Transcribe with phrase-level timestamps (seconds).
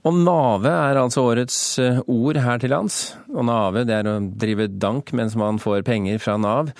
[0.00, 3.00] Og nave er altså årets eh, ord her til lands.
[3.34, 6.70] Og nave det er å drive dank mens man får penger fra Nav.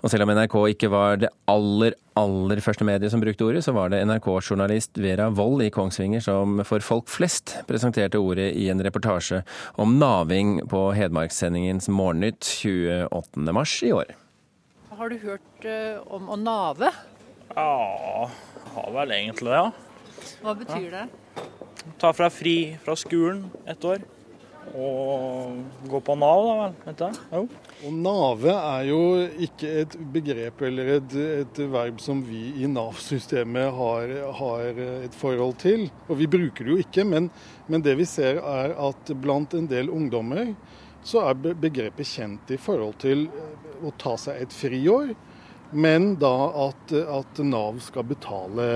[0.00, 3.76] Og selv om NRK ikke var det aller, aller første mediet som brukte ordet, så
[3.76, 8.80] var det NRK-journalist Vera Wold i Kongsvinger som for folk flest presenterte ordet i en
[8.80, 9.42] reportasje
[9.76, 13.44] om naving på Hedmarkssendingens Morgennytt 28.
[13.52, 14.16] mars i år.
[14.96, 16.88] Har du hørt uh, om å nave?
[17.52, 18.28] Ja,
[18.72, 20.30] har vel egentlig det, ja.
[20.40, 21.08] Hva betyr det?
[21.98, 24.02] Ta fra fri fra skolen et år.
[24.70, 25.56] Og
[25.90, 26.74] gå på Nav, da vel.
[26.84, 27.20] Vet du?
[27.32, 27.40] Jo.
[27.88, 29.00] Og Nave er jo
[29.46, 35.56] ikke et begrep eller et, et verb som vi i Nav-systemet har, har, et forhold
[35.62, 35.88] til.
[36.08, 37.30] Og vi bruker det jo ikke, men,
[37.66, 40.54] men det vi ser er at blant en del ungdommer
[41.02, 43.26] så er begrepet kjent i forhold til
[43.80, 45.14] å ta seg et friår
[45.70, 46.32] men da
[46.66, 48.66] at, at, Nav skal betale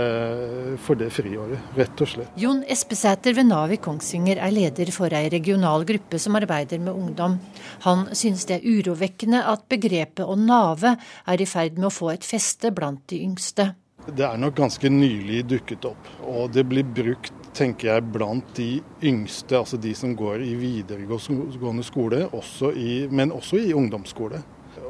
[0.82, 2.34] for det friåret, rett og slett.
[2.40, 6.94] Jon Espesæter ved Nav i Kongsvinger er leder for ei regional gruppe som arbeider med
[6.94, 7.38] ungdom.
[7.86, 12.14] Han synes det er urovekkende at begrepet å nave er i ferd med å få
[12.14, 13.72] et feste blant de yngste.
[14.04, 18.68] Det er nok ganske nylig dukket opp, og det blir brukt tenker jeg, blant de
[19.06, 24.42] yngste, altså de som går i videregående skole, også i, men også i ungdomsskole.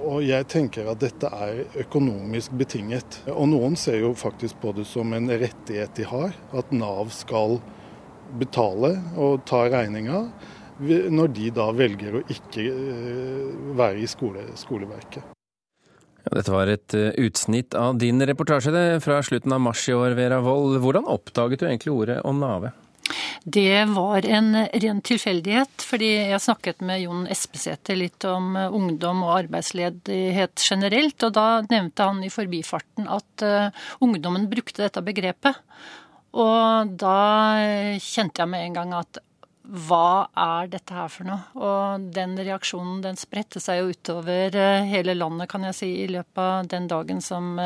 [0.02, 3.20] Og jeg tenker at dette er økonomisk betinget.
[3.32, 7.60] Og noen ser jo faktisk på det som en rettighet de har, at Nav skal
[8.40, 10.26] betale og ta regninga
[11.14, 15.30] når de da velger å ikke eh, være i skole, skoleverket.
[16.24, 20.16] Ja, dette var et eh, utsnitt av din reportasje fra slutten av mars i år,
[20.18, 20.80] Vera Wold.
[20.82, 22.72] Hvordan oppdaget du egentlig ordet å nave?
[23.44, 29.20] Det var en ren tilfeldighet, fordi jeg snakket med Jon Espesæter litt om eh, ungdom
[29.26, 35.60] og arbeidsledighet generelt, og da nevnte han i forbifarten at uh, ungdommen brukte dette begrepet.
[36.32, 37.18] Og da
[38.00, 39.20] kjente jeg med en gang at
[39.64, 41.44] hva er dette her for noe?
[41.60, 46.08] Og den reaksjonen den spredte seg jo utover eh, hele landet, kan jeg si, i
[46.08, 47.60] løpet av den dagen som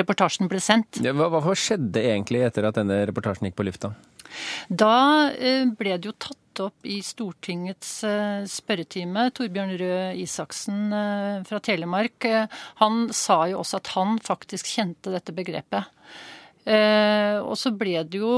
[0.00, 1.04] reportasjen ble sendt.
[1.04, 3.92] Hva, hva skjedde egentlig etter at denne reportasjen gikk på lufta?
[4.68, 9.28] Da eh, ble det jo tatt opp i Stortingets eh, spørretime.
[9.34, 12.28] Torbjørn Røe Isaksen eh, fra Telemark
[12.80, 15.90] han sa jo også at han faktisk kjente dette begrepet.
[16.64, 18.30] Og så ble det jo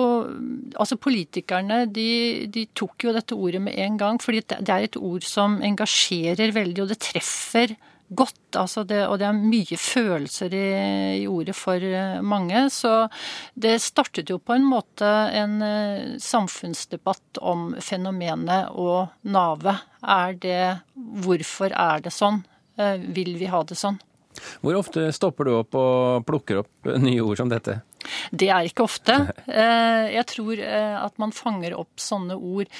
[0.74, 4.98] Altså politikerne de, de, tok jo dette ordet med en gang, fordi det er et
[4.98, 7.76] ord som engasjerer veldig, og det treffer
[8.08, 8.56] godt.
[8.56, 10.64] Altså det, og det er mye følelser i,
[11.22, 12.66] i, ordet for eh, mange.
[12.72, 13.08] Så
[13.54, 19.86] det startet jo på en måte en uh, samfunnsdebatt om fenomenet og navet.
[20.02, 20.60] Er det
[20.96, 22.42] Hvorfor er det sånn?
[22.80, 23.98] Uh, vil vi ha det sånn?
[24.60, 27.80] Hvor ofte stopper du opp og plukker opp nye ord som dette?
[28.30, 29.16] Det er ikke ofte.
[29.46, 32.70] Jeg tror at man fanger opp sånne ord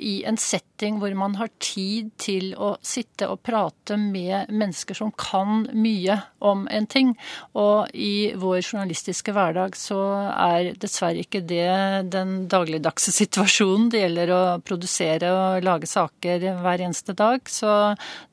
[0.00, 5.12] i en setting hvor man har tid til å sitte og prate med mennesker som
[5.18, 7.14] kan mye om en ting.
[7.58, 10.00] Og i vår journalistiske hverdag så
[10.32, 13.90] er dessverre ikke det den dagligdagse situasjonen.
[13.92, 17.44] Det gjelder å produsere og lage saker hver eneste dag.
[17.50, 17.70] Så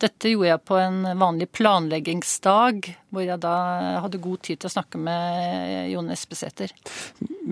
[0.02, 3.58] dette gjorde jeg på en vanlig planleggingsdag, hvor jeg da
[4.06, 6.74] hadde god tid til å snakke med Jon Espesæter.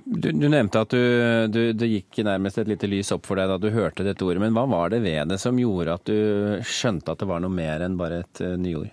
[0.06, 3.50] Du, du, nevnte at du, du, det gikk nærmest et lite lys opp for deg
[3.50, 4.42] da du hørte dette ordet.
[4.44, 7.54] Men hva var det ved det som gjorde at du skjønte at det var noe
[7.54, 8.92] mer enn bare et uh, nyord?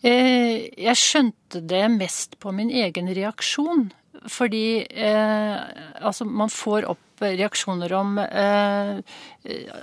[0.00, 3.90] Eh, jeg skjønte det mest på min egen reaksjon.
[4.28, 5.56] Fordi eh,
[6.02, 8.98] altså man får opp reaksjoner om eh,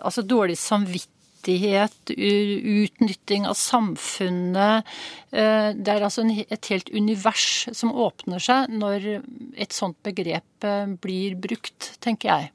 [0.01, 1.14] altså dårlig samvittighet
[1.45, 4.85] rettighet, utnytting av samfunnet.
[5.31, 9.21] Eh, det er altså et helt univers som åpner seg når
[9.55, 12.51] et sånt begrep eh, blir brukt, tenker jeg.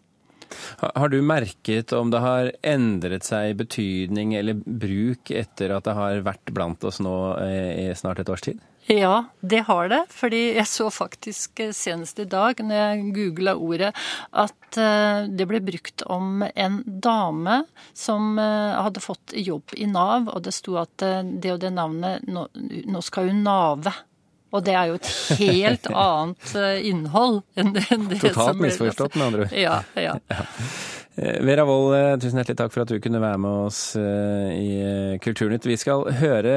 [0.81, 5.97] Har du merket om det har endret seg i betydning eller bruk etter at det
[5.99, 8.61] har vært blant oss nå eh, i snart et års tid?
[8.91, 10.01] Ja, det har det.
[10.11, 13.93] Fordi jeg så faktisk eh, senest i dag, når jeg googla ordet,
[14.33, 17.63] at eh, det ble brukt om en dame
[17.95, 23.05] som hadde fått jobb i Nav, og det sto at det og det navnet nå
[23.05, 23.95] skal hun nave.
[24.51, 25.11] Og det er jo et
[25.41, 26.55] helt annet
[26.87, 29.55] innhold enn det, enn det Totalt misforstått, med andre ord.
[29.55, 30.17] Ja, ja.
[30.33, 30.47] ja.
[31.21, 34.51] Eh, Vera Wold, eh, tusen hjertelig takk for at du kunne være med oss eh,
[34.55, 35.67] i Kulturnytt.
[35.69, 36.55] Vi skal høre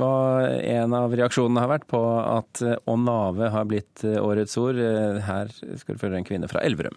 [0.00, 0.14] hva
[0.48, 4.80] en av reaksjonene har vært på at å nave har blitt årets ord.
[5.22, 6.96] Her skal du følge en kvinne fra Elverum.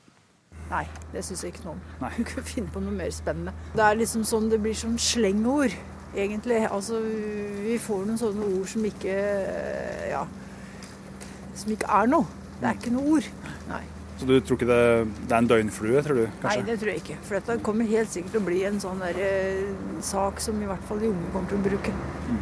[0.72, 1.84] Nei, det syns jeg ikke noe om.
[2.02, 2.14] Nei.
[2.16, 3.54] kunne kan finne på noe mer spennende.
[3.76, 5.76] Det er liksom sånn, det blir sånn slengord,
[6.16, 6.62] egentlig.
[6.72, 7.00] Altså,
[7.66, 9.18] vi får noen sånne ord som ikke
[10.10, 10.26] Ja.
[11.56, 12.26] Som ikke er noe.
[12.60, 13.30] Det er ikke noe ord.
[13.70, 13.84] Nei.
[14.16, 16.26] Så du tror ikke det, det er en døgnflue, tror du?
[16.40, 16.62] kanskje?
[16.62, 17.18] Nei, det tror jeg ikke.
[17.28, 20.70] For dette kommer helt sikkert til å bli en sånn der, eh, sak som i
[20.70, 21.96] hvert fall de unge kommer til å bruke.
[22.30, 22.38] Mm.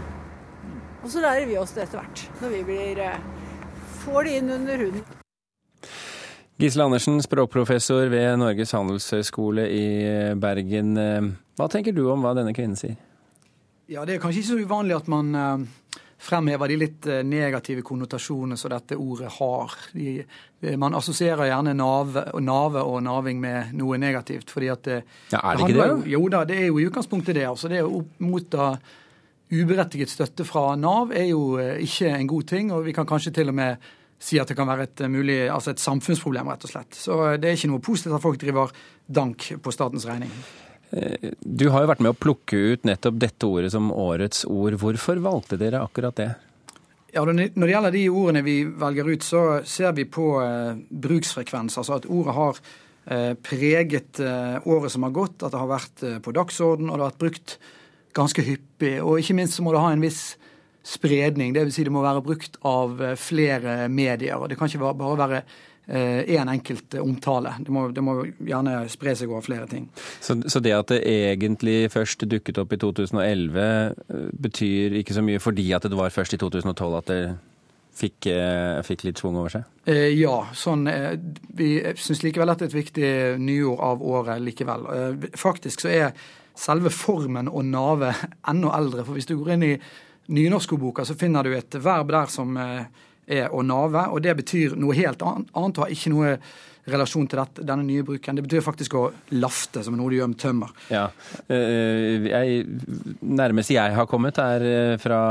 [1.02, 3.18] Og så lærer vi oss det etter hvert, når vi blir, eh,
[4.06, 5.04] får det inn under huden.
[6.62, 10.94] Gisle Andersen, språkprofessor ved Norges handelshøyskole i Bergen.
[11.58, 12.96] Hva tenker du om hva denne kvinnen sier?
[13.94, 15.36] Ja, Det er kanskje ikke så uvanlig at man
[16.24, 19.74] fremhever de litt eh, negative konnotasjonene som dette ordet har.
[19.94, 20.24] De,
[20.80, 24.52] man assosierer gjerne nave, nave, og naving med noe negativt.
[24.52, 25.00] fordi at det,
[25.34, 26.12] ja, Er det, det ikke det?
[26.14, 27.48] Jo da, det er jo i utgangspunktet det.
[27.50, 28.78] altså Det å motta
[29.54, 32.72] uberettiget støtte fra Nav er jo eh, ikke en god ting.
[32.72, 33.92] Og vi kan kanskje til og med
[34.24, 36.96] si at det kan være et, eh, mulig, altså et samfunnsproblem, rett og slett.
[36.96, 38.72] Så det er ikke noe positivt at folk driver
[39.12, 40.32] dank på statens regning.
[40.94, 44.76] Du har jo vært med å plukke ut nettopp dette ordet som årets ord.
[44.78, 46.28] Hvorfor valgte dere akkurat det?
[47.14, 51.78] Ja, Når det gjelder de ordene vi velger ut, så ser vi på eh, bruksfrekvens.
[51.78, 52.62] Altså at ordet har
[53.06, 56.98] eh, preget eh, året som har gått, at det har vært eh, på dagsorden og
[56.98, 57.58] det har vært brukt
[58.18, 58.96] ganske hyppig.
[59.02, 60.24] Og ikke minst så må det ha en viss
[60.84, 61.54] spredning.
[61.54, 61.78] Dvs.
[61.78, 64.38] Si det må være brukt av eh, flere medier.
[64.40, 65.44] og Det kan ikke bare være
[65.88, 67.56] én eh, enkelt omtale.
[67.60, 69.90] Det må, det må, gjerne spre seg over flere ting.
[70.24, 75.26] Så, så, det at det egentlig først dukket opp i 2011, eh, betyr ikke så
[75.26, 77.20] mye fordi at det var først i 2012 at det
[77.94, 79.68] fikk, eh, fikk litt schwung over seg?
[80.16, 80.38] ja.
[80.56, 80.88] sånn,
[81.54, 83.12] Vi syns likevel at det er et viktig
[83.44, 84.88] nyord av året likevel.
[85.36, 86.14] faktisk så er
[86.56, 88.16] selve formen og navet
[88.52, 89.04] enda eldre.
[89.04, 89.78] For hvis du går inn i
[90.32, 92.56] nynorskordboka, så finner du et verb der som
[93.28, 94.08] er å nave.
[94.12, 96.38] Og det betyr noe helt annet og har ikke noe
[96.90, 98.36] relasjon til dette, denne nye bruken.
[98.36, 99.06] Det betyr faktisk å
[99.40, 100.74] lafte, som noe du gjør med tømmer.
[100.92, 101.06] Ja.
[101.48, 102.66] Eh, jeg,
[103.24, 105.22] nærmest jeg har kommet, er eh, fra,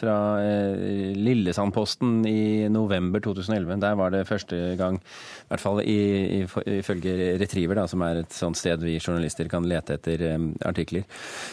[0.00, 2.40] fra eh, Lillesandposten i
[2.72, 3.76] november 2011.
[3.84, 8.58] Der var det første gang, i hvert fall ifølge Retriever, da, som er et sånt
[8.58, 10.24] sted vi journalister kan lete etter
[10.66, 11.04] artikler.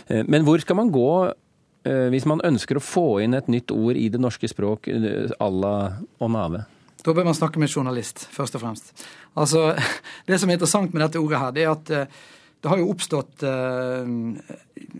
[0.09, 1.43] Men hvor skal man gå Eh,
[1.83, 5.50] hvis man ønsker å få inn et nytt ord i det norske språk eh, à
[5.51, 5.75] la
[6.24, 6.63] Onave?
[7.03, 8.94] Da bør man snakke med journalist, først og fremst.
[9.35, 9.74] Altså,
[10.27, 12.21] Det som er interessant med dette ordet, her, det er at eh,
[12.63, 14.07] det har jo oppstått uh,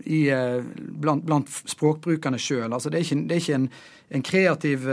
[0.04, 0.18] i,
[1.00, 2.66] blant, blant, språkbrukerne sjøl.
[2.68, 3.68] Altså, det er ikke, det er ikke en,
[4.18, 4.84] en, kreativ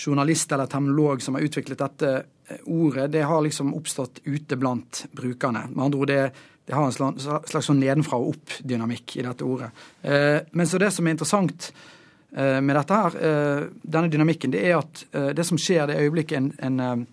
[0.00, 2.14] journalist eller terminolog som har utviklet dette
[2.72, 3.10] ordet.
[3.12, 5.66] Det har liksom oppstått ute blant brukerne.
[5.74, 6.24] Med andre ord, det,
[6.70, 9.72] det har en slags sånn nedenfra og opp-dynamikk i dette ordet.
[10.06, 11.72] Eh, men så det som er interessant
[12.30, 15.02] eh, med dette her, eh, denne dynamikken, det er at
[15.34, 17.08] det som skjer det øyeblikket en, en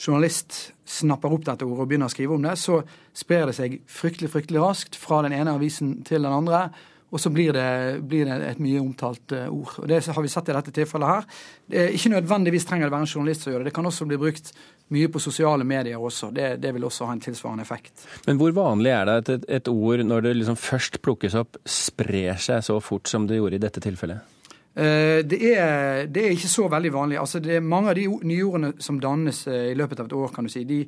[0.00, 2.80] journalist snapper opp dette ordet og begynner å skrive om det, så
[3.12, 6.70] sprer det seg fryktelig fryktelig raskt fra den ene avisen til den andre.
[7.12, 7.66] Og så blir det,
[8.10, 9.76] blir det, et mye omtalt ord.
[9.78, 11.28] Og Det har vi sett i dette tilfellet her.
[11.70, 13.70] Det ikke nødvendigvis trenger det være en journalist som gjør det.
[13.70, 14.50] Det kan også bli brukt
[14.94, 16.32] mye på sosiale medier også.
[16.34, 18.06] Det, det, vil også ha en tilsvarende effekt.
[18.26, 21.60] Men hvor vanlig er det at et, et ord, når det liksom først plukkes opp,
[21.64, 24.34] sprer seg så fort som det gjorde i dette tilfellet?
[24.74, 27.18] Eh, det er, det er, ikke så veldig vanlig.
[27.22, 30.32] Altså, det er mange av de nyordene som dannes eh, i løpet av et år,
[30.34, 30.82] kan du si, de,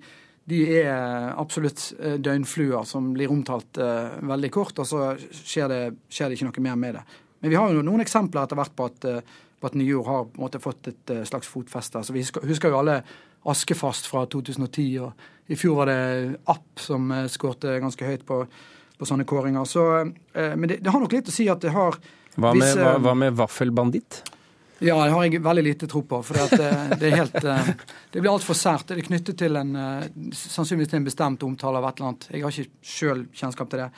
[0.47, 5.81] de er absolutt eh, døgnfluer som blir omtalt uh, veldig kort, og så skjer det,
[6.07, 7.03] skjer det, ikke noe mer med det.
[7.43, 9.07] Men vi har jo noen eksempler etter hvert på at,
[9.61, 12.01] på at nyord har måte fått et slags fotfeste.
[12.01, 13.01] Altså, vi husker, husker jo alle
[13.47, 14.87] Askefast fra 2010.
[15.05, 15.99] og I fjor var det
[16.51, 18.41] App som skårte ganske høyt på,
[18.97, 19.69] på sånne kåringer.
[19.69, 19.85] Så,
[20.33, 22.01] men det, det, har nok litt å si at det har
[22.35, 24.23] Hva med, visse, hva, hva med vaffelbanditt?
[24.79, 26.21] Ja, det har jeg veldig lite tro på.
[26.27, 27.71] For det, det, er helt, eh,
[28.13, 28.91] det blir altfor sært.
[28.91, 29.73] Det er knyttet til en,
[30.37, 32.29] sannsynligvis til en bestemt omtale av et eller annet.
[32.33, 33.89] Jeg har ikke sjøl kjennskap til det.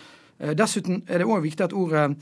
[0.58, 2.12] Dessuten er det òg viktig at ordet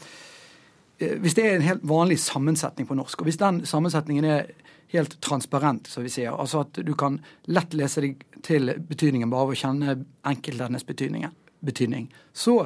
[0.97, 4.47] Hvis det er en helt vanlig sammensetning på norsk, og hvis den sammensetningen er
[4.89, 6.33] helt transparent, som vi sier.
[6.33, 7.19] Altså at du kan
[7.51, 9.97] lett lese deg til betydningen bare ved å kjenne
[10.27, 12.09] enkeltleddenes betydning.
[12.33, 12.59] Så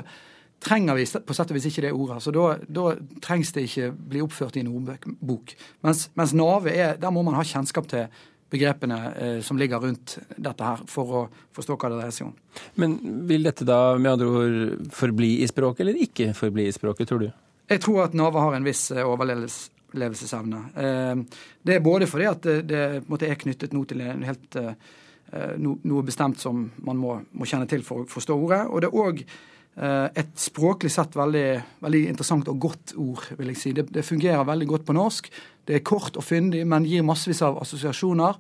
[0.61, 2.19] trenger vi på sett og vis ikke det ordet.
[2.25, 2.91] Så da, da
[3.25, 5.55] trengs det ikke bli oppført i en ordbok.
[5.87, 8.11] Mens, mens nave er, der må man ha kjennskap til
[8.51, 11.21] begrepene eh, som ligger rundt dette her, for å
[11.57, 12.35] forstå hva det dreier seg om.
[12.83, 12.97] Men
[13.31, 17.23] vil dette da med andre ord forbli i språket, eller ikke forbli i språket, tror
[17.25, 17.29] du?
[17.71, 20.65] Jeg tror at Nave har en viss eh, overlevelsesevne.
[20.75, 25.55] Eh, det er både fordi at det, det er knyttet noe til en helt, eh,
[25.63, 28.65] noe bestemt som man må, må kjenne til for å forstå ordet.
[28.67, 29.39] Og det er òg eh,
[29.81, 31.45] et språklig sett veldig,
[31.81, 33.71] veldig, interessant og godt ord, vil jeg si.
[33.77, 35.31] Det, det, fungerer veldig godt på norsk.
[35.65, 38.37] Det er kort og fyndig, men gir massevis av assosiasjoner.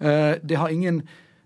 [0.00, 1.02] Det har ingen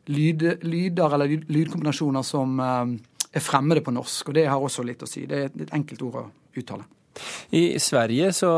[0.06, 5.10] lyd, lyder eller lydkombinasjoner som er fremmede på norsk, og det har også litt å
[5.10, 5.26] si.
[5.28, 6.86] Det er et enkelt ord å uttale.
[7.54, 8.50] I Sverige så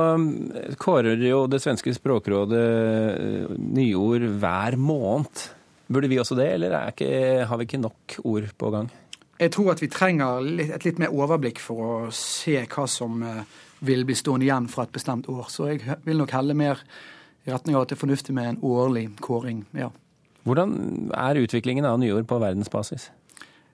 [0.80, 2.64] kårer jo det svenske språkrådet
[3.58, 5.44] nyord hver måned.
[5.86, 7.10] Burde vi også det, eller ikke,
[7.46, 8.88] har vi ikke nok ord på gang?
[9.40, 13.42] Jeg tror at vi trenger et litt mer overblikk for å se hva som eh,
[13.84, 15.50] vil bli stående igjen fra et bestemt år.
[15.52, 16.80] Så jeg vil nok helle mer
[17.44, 19.64] i retning av at det er fornuftig med en årlig kåring.
[19.76, 19.92] ja.
[20.46, 23.08] Hvordan er utviklingen av nyord på verdensbasis?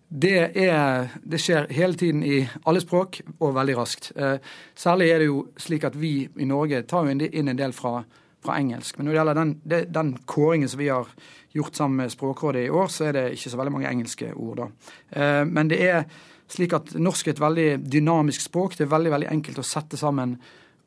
[0.09, 2.39] Det, er, det, skjer hele tiden i
[2.69, 4.11] alle språk, og veldig raskt.
[4.17, 4.39] Eh,
[4.77, 8.03] særlig er det jo slik at vi i Norge tar inn en del fra,
[8.43, 8.99] fra engelsk.
[8.99, 9.55] Men når det gjelder den,
[9.93, 11.09] den, kåringen som vi har
[11.53, 14.63] gjort sammen med Språkrådet i år, så er det ikke så veldig mange engelske ord
[14.63, 14.69] da.
[15.11, 16.05] Eh, men det er
[16.53, 18.77] slik at norsk er et veldig dynamisk språk.
[18.77, 20.37] Det er veldig, veldig enkelt å sette sammen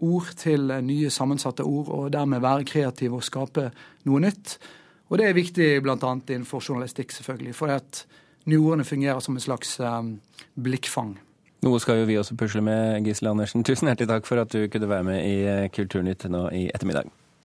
[0.05, 3.69] ord til nye sammensatte ord, og dermed være kreativ og skape
[4.05, 4.57] noe nytt.
[5.09, 5.95] Og det er viktig bl.a.
[5.95, 7.55] innenfor journalistikk, selvfølgelig.
[7.55, 8.03] For at
[8.49, 10.17] nyordene fungerer som en slags um,
[10.55, 11.15] blikkfang.
[11.65, 13.63] Noe skal jo vi også pusle med, Gisle Andersen.
[13.65, 17.09] Tusen hjertelig takk for at du kunne være med i Kulturnytt nå i ettermiddag.